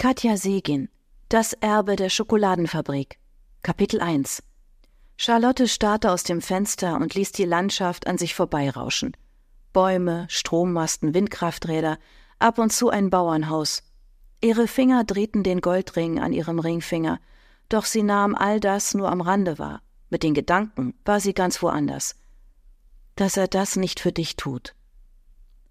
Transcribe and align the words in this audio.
Katja 0.00 0.36
Segin 0.36 0.90
Das 1.28 1.54
Erbe 1.54 1.96
der 1.96 2.08
Schokoladenfabrik 2.08 3.18
Kapitel 3.64 4.00
1 4.00 4.44
Charlotte 5.16 5.66
starrte 5.66 6.12
aus 6.12 6.22
dem 6.22 6.40
Fenster 6.40 6.94
und 6.94 7.16
ließ 7.16 7.32
die 7.32 7.44
Landschaft 7.44 8.06
an 8.06 8.16
sich 8.16 8.36
vorbeirauschen. 8.36 9.16
Bäume, 9.72 10.26
Strommasten, 10.30 11.14
Windkrafträder, 11.14 11.98
ab 12.38 12.58
und 12.58 12.72
zu 12.72 12.90
ein 12.90 13.10
Bauernhaus. 13.10 13.82
Ihre 14.40 14.68
Finger 14.68 15.02
drehten 15.02 15.42
den 15.42 15.60
Goldring 15.60 16.20
an 16.20 16.32
ihrem 16.32 16.60
Ringfinger, 16.60 17.18
doch 17.68 17.84
sie 17.84 18.04
nahm 18.04 18.36
all 18.36 18.60
das 18.60 18.94
nur 18.94 19.10
am 19.10 19.20
Rande 19.20 19.58
wahr. 19.58 19.82
Mit 20.10 20.22
den 20.22 20.32
Gedanken 20.32 20.94
war 21.04 21.18
sie 21.18 21.34
ganz 21.34 21.60
woanders. 21.60 22.14
Dass 23.16 23.36
er 23.36 23.48
das 23.48 23.74
nicht 23.74 23.98
für 23.98 24.12
dich 24.12 24.36
tut. 24.36 24.76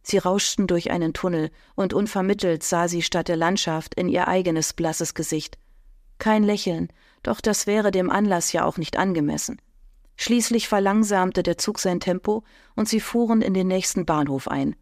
Sie 0.10 0.20
rauschten 0.20 0.68
durch 0.68 0.90
einen 0.90 1.12
Tunnel, 1.12 1.52
und 1.76 1.94
unvermittelt 1.94 2.64
sah 2.64 2.88
sie 2.88 3.02
statt 3.02 3.28
der 3.28 3.36
Landschaft 3.36 3.94
in 3.96 4.08
ihr 4.08 4.30
eigenes 4.30 4.72
blasses 4.72 5.14
Gesicht. 5.16 5.58
Kein 6.18 6.44
Lächeln, 6.44 6.88
doch 7.24 7.42
das 7.42 7.68
wäre 7.68 7.92
dem 7.92 8.10
Anlass 8.10 8.54
ja 8.54 8.64
auch 8.64 8.78
nicht 8.78 8.96
angemessen. 8.96 9.62
Schließlich 10.16 10.70
verlangsamte 10.70 11.44
der 11.44 11.58
Zug 11.58 11.80
sein 11.80 12.00
Tempo, 12.00 12.46
und 12.78 12.88
sie 12.88 13.02
fuhren 13.02 13.42
in 13.42 13.54
den 13.54 13.68
nächsten 13.68 14.06
Bahnhof 14.06 14.48
ein. 14.48 14.78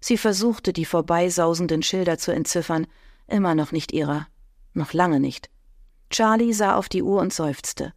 Sie 0.00 0.18
versuchte, 0.18 0.74
die 0.74 0.84
vorbeisausenden 0.84 1.82
Schilder 1.82 2.18
zu 2.18 2.32
entziffern, 2.32 2.86
immer 3.26 3.54
noch 3.54 3.72
nicht 3.72 3.92
ihrer, 3.92 4.26
noch 4.74 4.92
lange 4.92 5.18
nicht. 5.18 5.48
Charlie 6.10 6.52
sah 6.52 6.76
auf 6.76 6.90
die 6.90 7.02
Uhr 7.02 7.22
und 7.22 7.32
seufzte. 7.32 7.94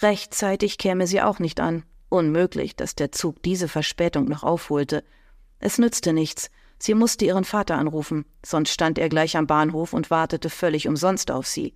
Rechtzeitig 0.00 0.78
käme 0.78 1.06
sie 1.06 1.20
auch 1.20 1.40
nicht 1.40 1.60
an. 1.60 1.84
Unmöglich, 2.08 2.74
dass 2.74 2.94
der 2.94 3.12
Zug 3.12 3.42
diese 3.42 3.68
Verspätung 3.68 4.24
noch 4.24 4.44
aufholte. 4.44 5.04
Es 5.58 5.78
nützte 5.78 6.12
nichts. 6.12 6.50
Sie 6.78 6.94
musste 6.94 7.24
ihren 7.24 7.44
Vater 7.44 7.76
anrufen, 7.76 8.26
sonst 8.44 8.70
stand 8.70 8.98
er 8.98 9.08
gleich 9.08 9.36
am 9.36 9.46
Bahnhof 9.46 9.92
und 9.92 10.10
wartete 10.10 10.50
völlig 10.50 10.88
umsonst 10.88 11.30
auf 11.30 11.46
sie. 11.46 11.74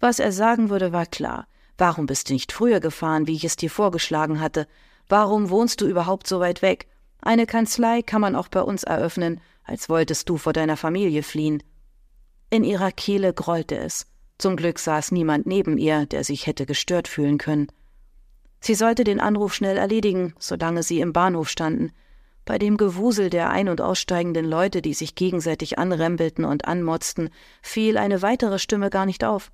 Was 0.00 0.18
er 0.18 0.32
sagen 0.32 0.70
würde, 0.70 0.92
war 0.92 1.06
klar. 1.06 1.46
Warum 1.78 2.06
bist 2.06 2.28
du 2.28 2.32
nicht 2.32 2.52
früher 2.52 2.80
gefahren, 2.80 3.26
wie 3.26 3.34
ich 3.34 3.44
es 3.44 3.56
dir 3.56 3.70
vorgeschlagen 3.70 4.40
hatte? 4.40 4.66
Warum 5.08 5.50
wohnst 5.50 5.80
du 5.80 5.86
überhaupt 5.86 6.26
so 6.26 6.40
weit 6.40 6.62
weg? 6.62 6.88
Eine 7.20 7.46
Kanzlei 7.46 8.02
kann 8.02 8.20
man 8.20 8.34
auch 8.34 8.48
bei 8.48 8.62
uns 8.62 8.82
eröffnen, 8.82 9.40
als 9.64 9.88
wolltest 9.88 10.28
du 10.28 10.38
vor 10.38 10.52
deiner 10.52 10.76
Familie 10.76 11.22
fliehen. 11.22 11.62
In 12.50 12.64
ihrer 12.64 12.92
Kehle 12.92 13.34
grollte 13.34 13.76
es. 13.76 14.06
Zum 14.38 14.56
Glück 14.56 14.78
saß 14.78 15.12
niemand 15.12 15.46
neben 15.46 15.78
ihr, 15.78 16.06
der 16.06 16.24
sich 16.24 16.46
hätte 16.46 16.66
gestört 16.66 17.08
fühlen 17.08 17.38
können. 17.38 17.68
Sie 18.60 18.74
sollte 18.74 19.04
den 19.04 19.20
Anruf 19.20 19.54
schnell 19.54 19.76
erledigen, 19.76 20.34
solange 20.38 20.82
sie 20.82 21.00
im 21.00 21.12
Bahnhof 21.12 21.48
standen. 21.48 21.92
Bei 22.46 22.58
dem 22.58 22.76
Gewusel 22.76 23.28
der 23.28 23.50
ein- 23.50 23.68
und 23.68 23.80
aussteigenden 23.80 24.46
Leute, 24.46 24.80
die 24.80 24.94
sich 24.94 25.16
gegenseitig 25.16 25.78
anrempelten 25.78 26.44
und 26.44 26.64
anmotzten, 26.64 27.28
fiel 27.60 27.98
eine 27.98 28.22
weitere 28.22 28.60
Stimme 28.60 28.88
gar 28.88 29.04
nicht 29.04 29.24
auf. 29.24 29.50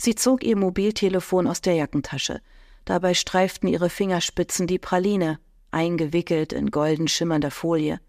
Sie 0.00 0.14
zog 0.14 0.42
ihr 0.42 0.56
Mobiltelefon 0.56 1.46
aus 1.46 1.60
der 1.60 1.74
Jackentasche. 1.74 2.40
Dabei 2.86 3.12
streiften 3.12 3.68
ihre 3.68 3.90
Fingerspitzen 3.90 4.66
die 4.66 4.78
Praline, 4.78 5.38
eingewickelt 5.70 6.54
in 6.54 6.70
golden 6.70 7.08
schimmernder 7.08 7.50
Folie. 7.50 8.00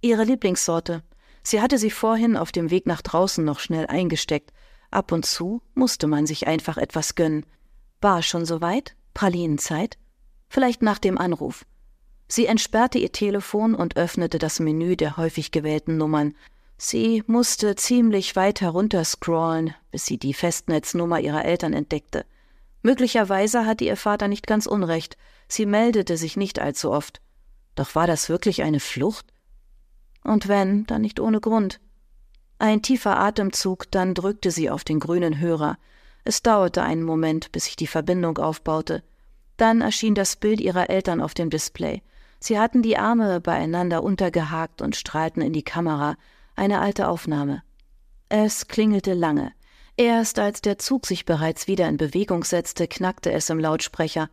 Ihre 0.00 0.24
Lieblingssorte. 0.24 1.04
Sie 1.44 1.60
hatte 1.60 1.78
sie 1.78 1.90
vorhin 1.90 2.36
auf 2.36 2.50
dem 2.50 2.72
Weg 2.72 2.86
nach 2.86 3.00
draußen 3.00 3.44
noch 3.44 3.60
schnell 3.60 3.86
eingesteckt. 3.86 4.52
Ab 4.90 5.12
und 5.12 5.24
zu 5.24 5.62
musste 5.74 6.08
man 6.08 6.26
sich 6.26 6.48
einfach 6.48 6.78
etwas 6.78 7.14
gönnen. 7.14 7.46
War 8.00 8.24
schon 8.24 8.44
soweit? 8.44 8.96
Pralinenzeit? 9.14 9.98
Vielleicht 10.48 10.82
nach 10.82 10.98
dem 10.98 11.16
Anruf. 11.16 11.64
Sie 12.28 12.46
entsperrte 12.46 12.98
ihr 12.98 13.12
Telefon 13.12 13.74
und 13.74 13.96
öffnete 13.96 14.38
das 14.38 14.58
Menü 14.58 14.96
der 14.96 15.16
häufig 15.16 15.52
gewählten 15.52 15.96
Nummern. 15.96 16.34
Sie 16.76 17.22
musste 17.26 17.76
ziemlich 17.76 18.36
weit 18.36 18.60
herunterscrollen, 18.60 19.74
bis 19.90 20.06
sie 20.06 20.18
die 20.18 20.34
Festnetznummer 20.34 21.20
ihrer 21.20 21.44
Eltern 21.44 21.72
entdeckte. 21.72 22.26
Möglicherweise 22.82 23.64
hatte 23.64 23.84
ihr 23.84 23.96
Vater 23.96 24.28
nicht 24.28 24.46
ganz 24.46 24.66
unrecht, 24.66 25.16
sie 25.48 25.66
meldete 25.66 26.16
sich 26.16 26.36
nicht 26.36 26.58
allzu 26.58 26.90
oft. 26.90 27.20
Doch 27.76 27.94
war 27.94 28.06
das 28.06 28.28
wirklich 28.28 28.62
eine 28.62 28.80
Flucht? 28.80 29.26
Und 30.22 30.48
wenn, 30.48 30.86
dann 30.86 31.02
nicht 31.02 31.20
ohne 31.20 31.40
Grund. 31.40 31.80
Ein 32.58 32.82
tiefer 32.82 33.18
Atemzug, 33.18 33.90
dann 33.90 34.14
drückte 34.14 34.50
sie 34.50 34.70
auf 34.70 34.82
den 34.82 34.98
grünen 34.98 35.38
Hörer. 35.38 35.78
Es 36.24 36.42
dauerte 36.42 36.82
einen 36.82 37.02
Moment, 37.02 37.52
bis 37.52 37.66
sich 37.66 37.76
die 37.76 37.86
Verbindung 37.86 38.38
aufbaute. 38.38 39.04
Dann 39.56 39.80
erschien 39.80 40.14
das 40.14 40.36
Bild 40.36 40.60
ihrer 40.60 40.90
Eltern 40.90 41.20
auf 41.20 41.34
dem 41.34 41.50
Display. 41.50 42.02
Sie 42.38 42.58
hatten 42.58 42.82
die 42.82 42.98
Arme 42.98 43.40
beieinander 43.40 44.02
untergehakt 44.02 44.82
und 44.82 44.96
strahlten 44.96 45.42
in 45.42 45.52
die 45.52 45.62
Kamera, 45.62 46.16
eine 46.54 46.80
alte 46.80 47.08
Aufnahme. 47.08 47.62
Es 48.28 48.68
klingelte 48.68 49.14
lange. 49.14 49.52
Erst 49.96 50.38
als 50.38 50.60
der 50.60 50.78
Zug 50.78 51.06
sich 51.06 51.24
bereits 51.24 51.68
wieder 51.68 51.88
in 51.88 51.96
Bewegung 51.96 52.44
setzte, 52.44 52.86
knackte 52.86 53.32
es 53.32 53.48
im 53.48 53.58
Lautsprecher. 53.58 54.28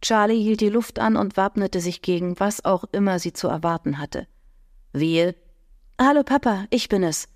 Charlie 0.00 0.42
hielt 0.42 0.60
die 0.60 0.68
Luft 0.68 0.98
an 0.98 1.16
und 1.16 1.36
wappnete 1.36 1.80
sich 1.80 2.02
gegen 2.02 2.38
was 2.40 2.64
auch 2.64 2.84
immer 2.92 3.18
sie 3.18 3.32
zu 3.32 3.48
erwarten 3.48 3.98
hatte. 3.98 4.26
Wehe. 4.92 5.34
Hallo 6.00 6.24
Papa, 6.24 6.66
ich 6.70 6.88
bin 6.88 7.02
es. 7.02 7.28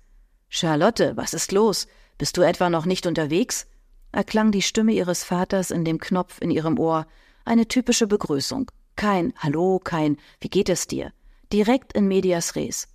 Charlotte, 0.49 1.15
was 1.15 1.33
ist 1.33 1.51
los? 1.51 1.87
Bist 2.17 2.37
du 2.37 2.41
etwa 2.41 2.69
noch 2.69 2.85
nicht 2.85 3.07
unterwegs? 3.07 3.65
erklang 4.11 4.51
die 4.51 4.61
Stimme 4.61 4.91
ihres 4.91 5.23
Vaters 5.23 5.71
in 5.71 5.85
dem 5.85 5.99
Knopf 5.99 6.41
in 6.41 6.51
ihrem 6.51 6.79
Ohr, 6.79 7.05
eine 7.45 7.67
typische 7.67 8.07
Begrüßung. 8.07 8.71
Kein 8.99 9.33
Hallo, 9.37 9.79
kein 9.81 10.17
Wie 10.41 10.49
geht 10.49 10.67
es 10.67 10.85
dir? 10.85 11.13
Direkt 11.53 11.93
in 11.93 12.09
medias 12.09 12.57
res. 12.57 12.89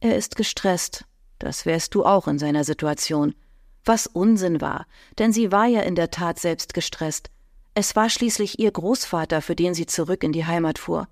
Er 0.00 0.16
ist 0.16 0.34
gestresst. 0.34 1.04
Das 1.38 1.64
wärst 1.64 1.94
du 1.94 2.04
auch 2.04 2.26
in 2.26 2.40
seiner 2.40 2.64
Situation. 2.64 3.36
Was 3.84 4.08
Unsinn 4.08 4.60
war, 4.60 4.84
denn 5.20 5.32
sie 5.32 5.52
war 5.52 5.66
ja 5.66 5.82
in 5.82 5.94
der 5.94 6.10
Tat 6.10 6.40
selbst 6.40 6.74
gestresst. 6.74 7.30
Es 7.72 7.94
war 7.94 8.10
schließlich 8.10 8.58
ihr 8.58 8.72
Großvater, 8.72 9.40
für 9.42 9.54
den 9.54 9.74
sie 9.74 9.86
zurück 9.86 10.24
in 10.24 10.32
die 10.32 10.44
Heimat 10.44 10.80
fuhr. 10.80 11.06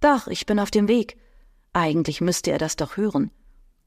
Doch, 0.00 0.26
ich 0.26 0.44
bin 0.44 0.58
auf 0.58 0.70
dem 0.70 0.86
Weg. 0.86 1.16
Eigentlich 1.72 2.20
müsste 2.20 2.50
er 2.50 2.58
das 2.58 2.76
doch 2.76 2.98
hören. 2.98 3.30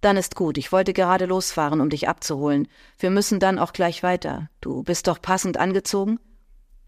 Dann 0.02 0.18
ist 0.18 0.34
gut, 0.34 0.58
ich 0.58 0.72
wollte 0.72 0.94
gerade 0.94 1.28
losfahren, 1.28 1.80
um 1.80 1.92
dich 1.92 2.10
abzuholen. 2.10 2.68
Wir 2.98 3.12
müssen 3.12 3.40
dann 3.40 3.60
auch 3.60 3.72
gleich 3.72 4.02
weiter. 4.02 4.50
Du 4.62 4.82
bist 4.82 5.06
doch 5.06 5.22
passend 5.22 5.58
angezogen? 5.58 6.20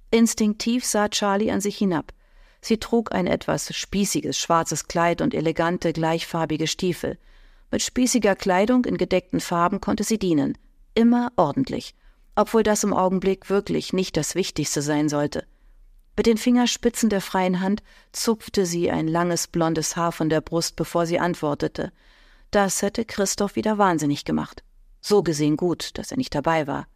Instinktiv 0.09 0.83
sah 0.83 1.09
Charlie 1.09 1.51
an 1.51 1.61
sich 1.61 1.77
hinab. 1.77 2.16
Sie 2.62 2.78
trug 2.78 3.13
ein 3.13 3.28
etwas 3.28 3.75
spießiges 3.75 4.38
schwarzes 4.38 4.88
Kleid 4.88 5.22
und 5.22 5.34
elegante, 5.34 5.94
gleichfarbige 5.94 6.68
Stiefel. 6.68 7.18
Mit 7.72 7.81
spießiger 7.81 8.35
Kleidung 8.35 8.85
in 8.85 8.97
gedeckten 8.97 9.40
Farben 9.40 9.81
konnte 9.81 10.03
sie 10.03 10.18
dienen. 10.18 10.57
Immer 10.94 11.31
ordentlich. 11.35 11.95
Obwohl 12.35 12.63
das 12.63 12.84
im 12.84 12.94
Augenblick 12.94 13.50
wirklich 13.50 13.94
nicht 13.94 14.18
das 14.18 14.35
Wichtigste 14.35 14.81
sein 14.81 15.09
sollte. 15.09 15.45
Mit 16.16 16.25
den 16.25 16.38
Fingerspitzen 16.38 17.09
der 17.09 17.22
freien 17.22 17.59
Hand 17.59 17.84
zupfte 18.12 18.66
sie 18.66 18.89
ein 18.89 19.07
langes 19.07 19.47
blondes 19.47 19.95
Haar 19.95 20.12
von 20.12 20.29
der 20.29 20.41
Brust, 20.41 20.75
bevor 20.75 21.06
sie 21.06 21.19
antwortete. 21.19 21.91
Das 22.50 22.81
hätte 22.81 23.06
Christoph 23.06 23.56
wieder 23.56 23.78
wahnsinnig 23.78 24.25
gemacht. 24.25 24.63
So 25.00 25.22
gesehen 25.22 25.57
gut, 25.57 25.97
dass 25.97 26.12
er 26.12 26.18
nicht 26.18 26.34
dabei 26.34 26.66
war. 26.66 26.88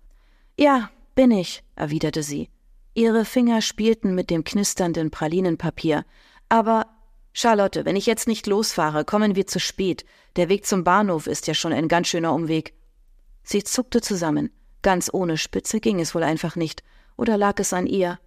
Ja, 0.57 0.89
bin 1.13 1.29
ich, 1.29 1.63
erwiderte 1.75 2.23
sie. 2.23 2.49
Ihre 2.93 3.25
Finger 3.25 3.61
spielten 3.61 4.15
mit 4.15 4.29
dem 4.29 4.43
knisternden 4.43 5.11
Pralinenpapier. 5.11 6.05
Aber 6.49 6.87
Charlotte, 7.33 7.85
wenn 7.85 7.95
ich 7.95 8.05
jetzt 8.05 8.27
nicht 8.27 8.47
losfahre, 8.47 9.05
kommen 9.05 9.35
wir 9.35 9.47
zu 9.47 9.59
spät. 9.59 10.05
Der 10.35 10.49
Weg 10.49 10.65
zum 10.65 10.83
Bahnhof 10.83 11.27
ist 11.27 11.47
ja 11.47 11.53
schon 11.53 11.71
ein 11.71 11.87
ganz 11.87 12.07
schöner 12.07 12.33
Umweg. 12.33 12.73
Sie 13.43 13.63
zuckte 13.63 14.01
zusammen. 14.01 14.51
Ganz 14.81 15.09
ohne 15.13 15.37
Spitze 15.37 15.79
ging 15.79 15.99
es 15.99 16.13
wohl 16.13 16.23
einfach 16.23 16.55
nicht. 16.55 16.83
Oder 17.15 17.37
lag 17.37 17.59
es 17.59 17.71
an 17.71 17.87
ihr? 17.87 18.19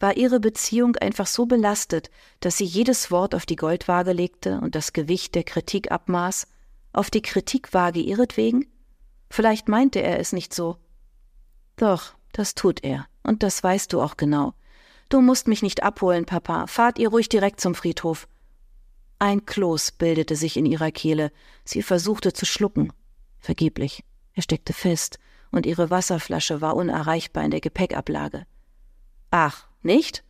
War 0.00 0.16
ihre 0.16 0.40
Beziehung 0.40 0.96
einfach 0.96 1.26
so 1.26 1.46
belastet, 1.46 2.10
dass 2.40 2.56
sie 2.56 2.64
jedes 2.64 3.10
Wort 3.10 3.34
auf 3.34 3.46
die 3.46 3.56
Goldwaage 3.56 4.12
legte 4.12 4.58
und 4.60 4.74
das 4.74 4.92
Gewicht 4.92 5.34
der 5.34 5.44
Kritik 5.44 5.92
abmaß? 5.92 6.46
Auf 6.92 7.10
die 7.10 7.22
Kritikwaage 7.22 8.00
ihretwegen? 8.00 8.66
Vielleicht 9.28 9.68
meinte 9.68 10.02
er 10.02 10.18
es 10.18 10.32
nicht 10.32 10.54
so. 10.54 10.78
Doch, 11.76 12.14
das 12.32 12.54
tut 12.54 12.82
er. 12.82 13.06
Und 13.30 13.44
das 13.44 13.62
weißt 13.62 13.92
du 13.92 14.00
auch 14.00 14.16
genau. 14.16 14.54
Du 15.08 15.20
musst 15.20 15.46
mich 15.46 15.62
nicht 15.62 15.84
abholen, 15.84 16.24
Papa. 16.24 16.66
Fahrt 16.66 16.98
ihr 16.98 17.10
ruhig 17.10 17.28
direkt 17.28 17.60
zum 17.60 17.76
Friedhof. 17.76 18.26
Ein 19.20 19.46
Kloß 19.46 19.92
bildete 19.92 20.34
sich 20.34 20.56
in 20.56 20.66
ihrer 20.66 20.90
Kehle. 20.90 21.30
Sie 21.64 21.84
versuchte 21.84 22.32
zu 22.32 22.44
schlucken. 22.44 22.92
Vergeblich. 23.38 24.02
Er 24.32 24.42
steckte 24.42 24.72
fest, 24.72 25.20
und 25.52 25.64
ihre 25.64 25.90
Wasserflasche 25.90 26.60
war 26.60 26.74
unerreichbar 26.74 27.44
in 27.44 27.52
der 27.52 27.60
Gepäckablage. 27.60 28.46
Ach, 29.30 29.68
nicht? 29.82 30.24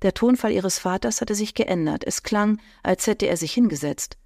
Der 0.00 0.14
Tonfall 0.14 0.52
ihres 0.52 0.78
Vaters 0.78 1.20
hatte 1.20 1.34
sich 1.34 1.52
geändert. 1.52 2.04
Es 2.06 2.22
klang, 2.22 2.58
als 2.82 3.06
hätte 3.06 3.26
er 3.26 3.36
sich 3.36 3.52
hingesetzt. 3.52 4.16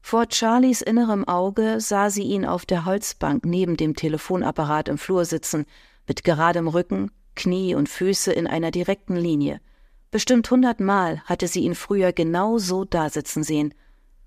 Vor 0.00 0.26
Charlies 0.30 0.82
innerem 0.82 1.26
Auge 1.26 1.80
sah 1.80 2.10
sie 2.10 2.22
ihn 2.22 2.46
auf 2.46 2.64
der 2.64 2.84
Holzbank 2.84 3.44
neben 3.44 3.76
dem 3.76 3.96
Telefonapparat 3.96 4.88
im 4.88 4.98
Flur 4.98 5.24
sitzen, 5.24 5.66
mit 6.06 6.22
geradem 6.22 6.68
Rücken, 6.68 7.10
Knie 7.34 7.74
und 7.74 7.88
Füße 7.88 8.32
in 8.32 8.46
einer 8.46 8.70
direkten 8.70 9.16
Linie. 9.16 9.60
Bestimmt 10.10 10.50
hundertmal 10.50 11.20
hatte 11.24 11.48
sie 11.48 11.60
ihn 11.60 11.74
früher 11.74 12.12
genau 12.12 12.58
so 12.58 12.84
dasitzen 12.84 13.42
sehen. 13.42 13.74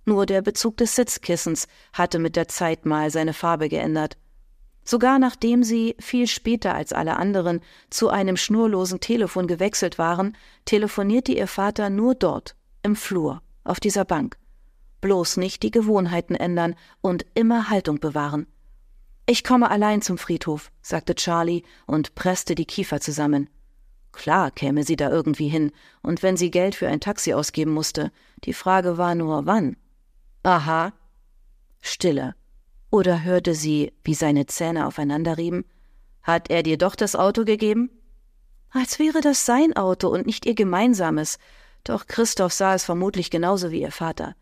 Nur 0.05 0.25
der 0.25 0.41
Bezug 0.41 0.77
des 0.77 0.95
Sitzkissens 0.95 1.67
hatte 1.93 2.19
mit 2.19 2.35
der 2.35 2.47
Zeit 2.47 2.85
mal 2.85 3.11
seine 3.11 3.33
Farbe 3.33 3.69
geändert. 3.69 4.17
Sogar 4.83 5.17
nachdem 5.17 5.63
sie 5.63 5.95
viel 5.99 6.27
später 6.27 6.75
als 6.75 6.93
alle 6.93 7.17
anderen 7.17 7.61
zu 7.89 8.09
einem 8.09 8.37
schnurlosen 8.37 8.99
Telefon 8.99 9.47
gewechselt 9.47 9.97
waren, 9.97 10.37
telefonierte 10.65 11.31
ihr 11.31 11.47
Vater 11.47 11.89
nur 11.89 12.13
dort, 12.13 12.55
im 12.83 12.95
Flur, 12.95 13.41
auf 13.63 13.79
dieser 13.79 14.05
Bank. 14.05 14.37
Bloß 15.01 15.37
nicht 15.37 15.63
die 15.63 15.71
Gewohnheiten 15.71 16.35
ändern 16.35 16.75
und 17.01 17.25
immer 17.33 17.69
Haltung 17.69 17.99
bewahren. 17.99 18.45
Ich 19.27 19.43
komme 19.43 19.71
allein 19.71 20.01
zum 20.03 20.17
Friedhof, 20.19 20.71
sagte 20.81 21.15
Charlie 21.15 21.63
und 21.87 22.13
presste 22.13 22.53
die 22.53 22.65
Kiefer 22.65 23.01
zusammen. 23.01 23.49
Klar 24.11 24.51
käme 24.51 24.83
sie 24.83 24.95
da 24.95 25.09
irgendwie 25.09 25.47
hin, 25.47 25.71
und 26.01 26.21
wenn 26.21 26.37
sie 26.37 26.51
Geld 26.51 26.75
für 26.75 26.87
ein 26.87 26.99
Taxi 26.99 27.33
ausgeben 27.33 27.71
musste, 27.71 28.11
die 28.43 28.53
Frage 28.53 28.97
war 28.97 29.15
nur 29.15 29.45
wann. 29.45 29.77
Aha. 30.43 30.93
Stille. 31.81 32.35
Oder 32.91 33.23
hörte 33.23 33.55
sie, 33.55 33.93
wie 34.03 34.13
seine 34.13 34.45
Zähne 34.45 34.85
aufeinanderrieben? 34.85 35.65
Hat 36.21 36.49
er 36.49 36.63
dir 36.63 36.77
doch 36.77 36.95
das 36.95 37.15
Auto 37.15 37.45
gegeben? 37.45 37.89
Als 38.69 38.99
wäre 38.99 39.21
das 39.21 39.45
sein 39.45 39.75
Auto 39.75 40.07
und 40.07 40.25
nicht 40.25 40.45
ihr 40.45 40.55
gemeinsames. 40.55 41.39
Doch 41.83 42.07
Christoph 42.07 42.53
sah 42.53 42.75
es 42.75 42.83
vermutlich 42.83 43.31
genauso 43.31 43.71
wie 43.71 43.81
ihr 43.81 43.91
Vater. 43.91 44.35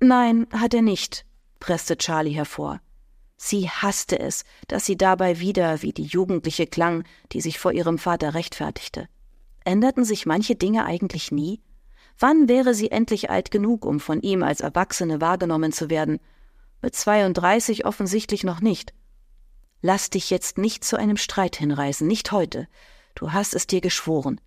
Nein, 0.00 0.46
hat 0.52 0.74
er 0.74 0.82
nicht, 0.82 1.24
presste 1.60 1.96
Charlie 1.96 2.34
hervor. 2.34 2.80
Sie 3.40 3.70
hasste 3.70 4.18
es, 4.18 4.44
dass 4.66 4.84
sie 4.84 4.96
dabei 4.96 5.38
wieder 5.38 5.80
wie 5.80 5.92
die 5.92 6.04
Jugendliche 6.04 6.66
klang, 6.66 7.04
die 7.32 7.40
sich 7.40 7.60
vor 7.60 7.72
ihrem 7.72 7.96
Vater 7.96 8.34
rechtfertigte. 8.34 9.08
Änderten 9.64 10.04
sich 10.04 10.26
manche 10.26 10.56
Dinge 10.56 10.84
eigentlich 10.84 11.30
nie? 11.30 11.62
Wann 12.18 12.48
wäre 12.48 12.74
sie 12.74 12.90
endlich 12.90 13.30
alt 13.30 13.52
genug, 13.52 13.86
um 13.86 14.00
von 14.00 14.20
ihm 14.22 14.42
als 14.42 14.60
Erwachsene 14.60 15.20
wahrgenommen 15.20 15.72
zu 15.72 15.88
werden? 15.88 16.18
Mit 16.82 16.96
32 16.96 17.86
offensichtlich 17.86 18.42
noch 18.42 18.60
nicht. 18.60 18.92
Lass 19.82 20.10
dich 20.10 20.30
jetzt 20.30 20.58
nicht 20.58 20.82
zu 20.82 20.96
einem 20.96 21.16
Streit 21.16 21.54
hinreißen, 21.54 22.06
nicht 22.06 22.32
heute. 22.32 22.66
Du 23.14 23.32
hast 23.32 23.54
es 23.54 23.68
dir 23.68 23.80
geschworen. 23.80 24.40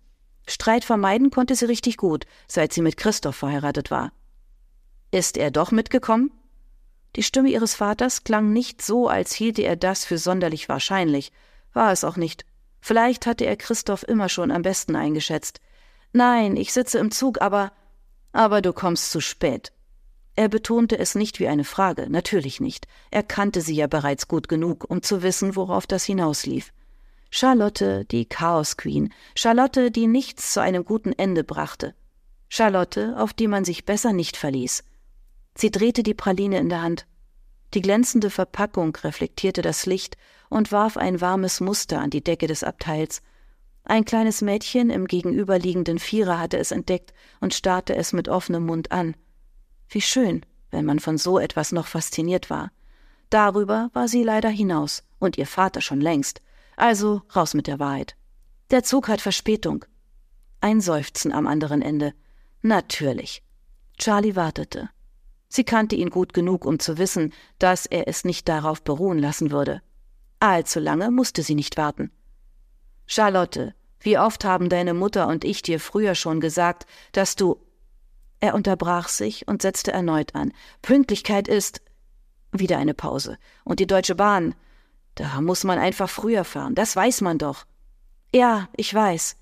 Streit 0.46 0.84
vermeiden 0.84 1.30
konnte 1.30 1.54
sie 1.54 1.64
richtig 1.64 1.96
gut, 1.96 2.26
seit 2.46 2.74
sie 2.74 2.82
mit 2.82 2.98
Christoph 2.98 3.36
verheiratet 3.36 3.90
war. 3.90 4.12
Ist 5.10 5.38
er 5.38 5.50
doch 5.50 5.70
mitgekommen? 5.70 6.30
Die 7.16 7.22
Stimme 7.22 7.50
ihres 7.50 7.74
Vaters 7.74 8.24
klang 8.24 8.52
nicht 8.52 8.80
so, 8.80 9.08
als 9.08 9.32
hielte 9.32 9.62
er 9.62 9.76
das 9.76 10.04
für 10.04 10.18
sonderlich 10.18 10.68
wahrscheinlich. 10.68 11.32
War 11.72 11.92
es 11.92 12.04
auch 12.04 12.16
nicht. 12.16 12.46
Vielleicht 12.80 13.26
hatte 13.26 13.44
er 13.44 13.56
Christoph 13.56 14.02
immer 14.06 14.28
schon 14.28 14.50
am 14.50 14.62
besten 14.62 14.96
eingeschätzt. 14.96 15.60
Nein, 16.12 16.56
ich 16.56 16.72
sitze 16.72 16.98
im 16.98 17.10
Zug, 17.10 17.40
aber. 17.40 17.72
Aber 18.32 18.62
du 18.62 18.72
kommst 18.72 19.10
zu 19.10 19.20
spät. 19.20 19.72
Er 20.34 20.48
betonte 20.48 20.98
es 20.98 21.14
nicht 21.14 21.40
wie 21.40 21.48
eine 21.48 21.64
Frage, 21.64 22.08
natürlich 22.08 22.60
nicht. 22.60 22.86
Er 23.10 23.22
kannte 23.22 23.60
sie 23.60 23.74
ja 23.74 23.86
bereits 23.86 24.28
gut 24.28 24.48
genug, 24.48 24.86
um 24.88 25.02
zu 25.02 25.22
wissen, 25.22 25.56
worauf 25.56 25.86
das 25.86 26.04
hinauslief. 26.04 26.72
Charlotte, 27.30 28.06
die 28.06 28.24
Chaos 28.24 28.78
Queen, 28.78 29.12
Charlotte, 29.34 29.90
die 29.90 30.06
nichts 30.06 30.52
zu 30.52 30.60
einem 30.60 30.84
guten 30.84 31.12
Ende 31.12 31.44
brachte. 31.44 31.94
Charlotte, 32.48 33.14
auf 33.18 33.34
die 33.34 33.48
man 33.48 33.64
sich 33.64 33.84
besser 33.84 34.12
nicht 34.12 34.36
verließ. 34.36 34.84
Sie 35.54 35.70
drehte 35.70 36.02
die 36.02 36.14
Praline 36.14 36.58
in 36.58 36.68
der 36.68 36.82
Hand. 36.82 37.06
Die 37.74 37.80
glänzende 37.80 38.30
Verpackung 38.30 38.96
reflektierte 38.96 39.62
das 39.62 39.86
Licht 39.86 40.16
und 40.50 40.72
warf 40.72 40.96
ein 40.96 41.20
warmes 41.20 41.60
Muster 41.60 42.00
an 42.00 42.10
die 42.10 42.22
Decke 42.22 42.46
des 42.46 42.62
Abteils. 42.62 43.22
Ein 43.84 44.04
kleines 44.04 44.42
Mädchen 44.42 44.90
im 44.90 45.06
gegenüberliegenden 45.06 45.98
Vierer 45.98 46.38
hatte 46.38 46.58
es 46.58 46.70
entdeckt 46.70 47.12
und 47.40 47.54
starrte 47.54 47.96
es 47.96 48.12
mit 48.12 48.28
offenem 48.28 48.66
Mund 48.66 48.92
an. 48.92 49.16
Wie 49.88 50.00
schön, 50.00 50.44
wenn 50.70 50.84
man 50.84 51.00
von 51.00 51.18
so 51.18 51.38
etwas 51.38 51.72
noch 51.72 51.86
fasziniert 51.86 52.50
war. 52.50 52.70
Darüber 53.30 53.90
war 53.92 54.08
sie 54.08 54.22
leider 54.22 54.50
hinaus 54.50 55.02
und 55.18 55.38
ihr 55.38 55.46
Vater 55.46 55.80
schon 55.80 56.00
längst. 56.00 56.42
Also 56.76 57.22
raus 57.34 57.54
mit 57.54 57.66
der 57.66 57.78
Wahrheit. 57.78 58.16
Der 58.70 58.82
Zug 58.82 59.08
hat 59.08 59.20
Verspätung. 59.20 59.84
Ein 60.60 60.80
Seufzen 60.80 61.32
am 61.32 61.46
anderen 61.46 61.82
Ende. 61.82 62.14
Natürlich. 62.60 63.42
Charlie 63.98 64.36
wartete. 64.36 64.90
Sie 65.54 65.64
kannte 65.64 65.96
ihn 65.96 66.08
gut 66.08 66.32
genug, 66.32 66.64
um 66.64 66.78
zu 66.78 66.96
wissen, 66.96 67.30
dass 67.58 67.84
er 67.84 68.08
es 68.08 68.24
nicht 68.24 68.48
darauf 68.48 68.82
beruhen 68.82 69.18
lassen 69.18 69.50
würde. 69.50 69.82
Allzu 70.40 70.80
lange 70.80 71.10
musste 71.10 71.42
sie 71.42 71.54
nicht 71.54 71.76
warten. 71.76 72.10
Charlotte, 73.04 73.74
wie 74.00 74.16
oft 74.16 74.46
haben 74.46 74.70
deine 74.70 74.94
Mutter 74.94 75.28
und 75.28 75.44
ich 75.44 75.60
dir 75.60 75.78
früher 75.78 76.14
schon 76.14 76.40
gesagt, 76.40 76.86
dass 77.12 77.36
du 77.36 77.60
er 78.40 78.54
unterbrach 78.54 79.08
sich 79.08 79.46
und 79.46 79.60
setzte 79.60 79.92
erneut 79.92 80.34
an. 80.34 80.54
Pünktlichkeit 80.80 81.48
ist. 81.48 81.82
Wieder 82.50 82.78
eine 82.78 82.94
Pause. 82.94 83.36
Und 83.62 83.78
die 83.78 83.86
Deutsche 83.86 84.14
Bahn. 84.14 84.54
Da 85.16 85.42
muss 85.42 85.64
man 85.64 85.78
einfach 85.78 86.08
früher 86.08 86.44
fahren. 86.44 86.74
Das 86.74 86.96
weiß 86.96 87.20
man 87.20 87.36
doch. 87.36 87.66
Ja, 88.34 88.70
ich 88.74 88.94
weiß. 88.94 89.36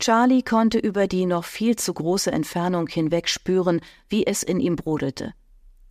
Charlie 0.00 0.42
konnte 0.42 0.78
über 0.78 1.06
die 1.06 1.26
noch 1.26 1.44
viel 1.44 1.76
zu 1.76 1.94
große 1.94 2.32
Entfernung 2.32 2.88
hinweg 2.88 3.28
spüren, 3.28 3.80
wie 4.08 4.26
es 4.26 4.42
in 4.42 4.58
ihm 4.58 4.76
brodelte. 4.76 5.34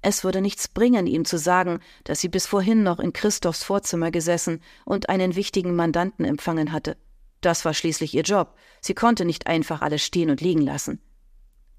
Es 0.02 0.24
würde 0.24 0.42
nichts 0.42 0.68
bringen, 0.68 1.08
ihm 1.08 1.26
zu 1.26 1.38
sagen, 1.38 1.80
dass 2.06 2.20
sie 2.20 2.30
bis 2.30 2.46
vorhin 2.46 2.84
noch 2.84 3.00
in 3.00 3.14
Christophs 3.14 3.64
Vorzimmer 3.64 4.12
gesessen 4.12 4.62
und 4.86 5.10
einen 5.10 5.36
wichtigen 5.36 5.76
Mandanten 5.76 6.26
empfangen 6.26 6.72
hatte. 6.72 6.98
Das 7.42 7.66
war 7.66 7.74
schließlich 7.74 8.14
ihr 8.14 8.24
Job. 8.24 8.56
Sie 8.82 8.94
konnte 8.94 9.26
nicht 9.26 9.48
einfach 9.48 9.82
alles 9.82 10.04
stehen 10.04 10.30
und 10.30 10.42
liegen 10.42 10.62
lassen. 10.62 11.02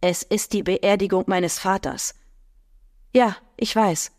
Es 0.00 0.22
ist 0.22 0.52
die 0.52 0.62
Beerdigung 0.62 1.24
meines 1.26 1.58
Vaters. 1.58 2.14
Ja, 3.12 3.36
ich 3.56 3.74
weiß. 3.74 4.12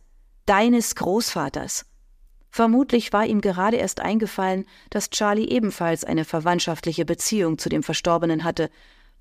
Deines 0.45 0.95
Großvaters. 0.95 1.85
Vermutlich 2.51 3.13
war 3.13 3.25
ihm 3.25 3.39
gerade 3.39 3.77
erst 3.77 4.01
eingefallen, 4.01 4.65
dass 4.89 5.09
Charlie 5.09 5.49
ebenfalls 5.49 6.03
eine 6.03 6.25
verwandtschaftliche 6.25 7.05
Beziehung 7.05 7.57
zu 7.57 7.69
dem 7.69 7.81
Verstorbenen 7.81 8.43
hatte. 8.43 8.69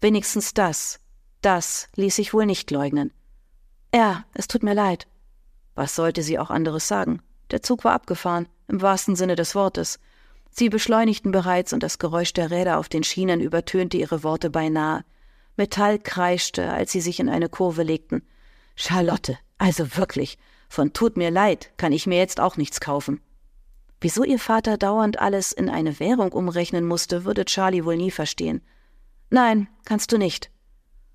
Wenigstens 0.00 0.52
das. 0.52 0.98
Das 1.40 1.88
ließ 1.94 2.16
sich 2.16 2.34
wohl 2.34 2.44
nicht 2.44 2.70
leugnen. 2.72 3.12
Ja, 3.94 4.24
es 4.34 4.48
tut 4.48 4.64
mir 4.64 4.74
leid. 4.74 5.06
Was 5.76 5.94
sollte 5.94 6.22
sie 6.22 6.38
auch 6.38 6.50
anderes 6.50 6.88
sagen? 6.88 7.22
Der 7.52 7.62
Zug 7.62 7.84
war 7.84 7.92
abgefahren, 7.92 8.48
im 8.66 8.82
wahrsten 8.82 9.14
Sinne 9.14 9.36
des 9.36 9.54
Wortes. 9.54 10.00
Sie 10.50 10.68
beschleunigten 10.68 11.30
bereits 11.30 11.72
und 11.72 11.82
das 11.82 11.98
Geräusch 11.98 12.32
der 12.32 12.50
Räder 12.50 12.78
auf 12.78 12.88
den 12.88 13.04
Schienen 13.04 13.40
übertönte 13.40 13.96
ihre 13.96 14.24
Worte 14.24 14.50
beinahe. 14.50 15.04
Metall 15.56 16.00
kreischte, 16.00 16.70
als 16.70 16.90
sie 16.90 17.00
sich 17.00 17.20
in 17.20 17.28
eine 17.28 17.48
Kurve 17.48 17.84
legten. 17.84 18.22
Charlotte, 18.74 19.38
also 19.58 19.96
wirklich, 19.96 20.36
von 20.70 20.92
tut 20.92 21.16
mir 21.16 21.30
leid, 21.30 21.72
kann 21.76 21.92
ich 21.92 22.06
mir 22.06 22.16
jetzt 22.16 22.40
auch 22.40 22.56
nichts 22.56 22.80
kaufen. 22.80 23.20
Wieso 24.00 24.22
ihr 24.22 24.38
Vater 24.38 24.78
dauernd 24.78 25.18
alles 25.18 25.52
in 25.52 25.68
eine 25.68 25.98
Währung 25.98 26.32
umrechnen 26.32 26.86
musste, 26.86 27.24
würde 27.24 27.44
Charlie 27.44 27.84
wohl 27.84 27.96
nie 27.96 28.12
verstehen. 28.12 28.62
Nein, 29.28 29.68
kannst 29.84 30.12
du 30.12 30.16
nicht. 30.16 30.50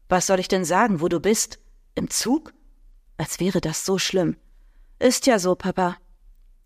Was 0.09 0.27
soll 0.27 0.39
ich 0.39 0.49
denn 0.49 0.65
sagen, 0.65 1.01
wo 1.01 1.07
du 1.07 1.19
bist? 1.19 1.59
Im 1.95 2.09
Zug? 2.09 2.53
Als 3.17 3.39
wäre 3.39 3.61
das 3.61 3.85
so 3.85 3.97
schlimm. 3.97 4.35
Ist 4.99 5.25
ja 5.25 5.39
so, 5.39 5.55
Papa. 5.55 5.97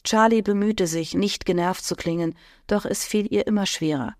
Charlie 0.04 0.42
bemühte 0.42 0.88
sich, 0.88 1.14
nicht 1.14 1.46
genervt 1.46 1.86
zu 1.86 1.96
klingen, 1.96 2.36
doch 2.66 2.86
es 2.86 3.06
fiel 3.06 3.32
ihr 3.32 3.46
immer 3.46 3.68
schwerer. 3.68 4.16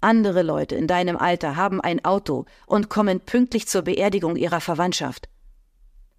Andere 0.00 0.42
Leute 0.42 0.76
in 0.76 0.86
deinem 0.86 1.16
Alter 1.16 1.56
haben 1.56 1.80
ein 1.80 2.04
Auto 2.04 2.46
und 2.66 2.88
kommen 2.88 3.20
pünktlich 3.20 3.66
zur 3.66 3.82
Beerdigung 3.82 4.36
ihrer 4.36 4.60
Verwandtschaft. 4.60 5.28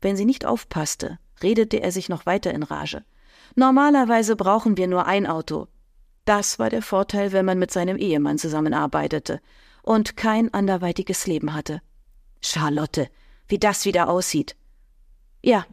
Wenn 0.02 0.18
sie 0.18 0.26
nicht 0.26 0.46
aufpasste, 0.46 1.20
redete 1.44 1.82
er 1.82 1.92
sich 1.92 2.10
noch 2.10 2.26
weiter 2.26 2.54
in 2.54 2.64
Rage. 2.64 3.04
Normalerweise 3.56 4.36
brauchen 4.36 4.78
wir 4.78 4.88
nur 4.88 5.06
ein 5.06 5.28
Auto. 5.28 5.68
Das 6.26 6.60
war 6.60 6.70
der 6.70 6.82
Vorteil, 6.82 7.32
wenn 7.32 7.46
man 7.46 7.60
mit 7.60 7.72
seinem 7.72 7.98
Ehemann 7.98 8.38
zusammenarbeitete 8.38 9.42
und 9.82 10.16
kein 10.16 10.54
anderweitiges 10.54 11.26
Leben 11.26 11.54
hatte. 11.54 11.82
Charlotte, 12.42 13.10
wie 13.48 13.58
das 13.58 13.86
wieder 13.86 14.10
aussieht. 14.10 14.56
Ja, 15.42 15.66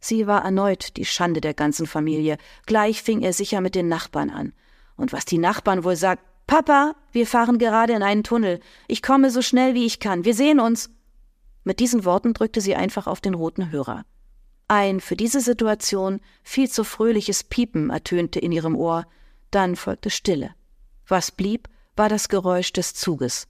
sie 0.00 0.26
war 0.26 0.44
erneut 0.44 0.96
die 0.96 1.04
Schande 1.04 1.40
der 1.40 1.54
ganzen 1.54 1.86
Familie. 1.86 2.38
Gleich 2.66 3.02
fing 3.02 3.22
er 3.22 3.32
sicher 3.32 3.60
mit 3.60 3.74
den 3.74 3.88
Nachbarn 3.88 4.30
an. 4.30 4.52
Und 4.96 5.12
was 5.12 5.24
die 5.24 5.38
Nachbarn 5.38 5.84
wohl 5.84 5.96
sagt, 5.96 6.22
Papa, 6.46 6.94
wir 7.12 7.26
fahren 7.26 7.58
gerade 7.58 7.92
in 7.92 8.02
einen 8.02 8.24
Tunnel. 8.24 8.60
Ich 8.88 9.02
komme 9.02 9.30
so 9.30 9.42
schnell 9.42 9.74
wie 9.74 9.86
ich 9.86 10.00
kann. 10.00 10.24
Wir 10.24 10.34
sehen 10.34 10.60
uns. 10.60 10.90
Mit 11.64 11.78
diesen 11.78 12.04
Worten 12.04 12.34
drückte 12.34 12.60
sie 12.60 12.74
einfach 12.74 13.06
auf 13.06 13.20
den 13.20 13.34
roten 13.34 13.70
Hörer. 13.70 14.04
Ein 14.74 15.00
für 15.00 15.16
diese 15.16 15.42
Situation 15.42 16.18
viel 16.42 16.70
zu 16.70 16.82
fröhliches 16.82 17.44
Piepen 17.44 17.90
ertönte 17.90 18.38
in 18.38 18.52
ihrem 18.52 18.74
Ohr, 18.74 19.06
dann 19.50 19.76
folgte 19.76 20.08
Stille. 20.08 20.54
Was 21.06 21.30
blieb, 21.30 21.68
war 21.94 22.08
das 22.08 22.30
Geräusch 22.30 22.72
des 22.72 22.94
Zuges. 22.94 23.48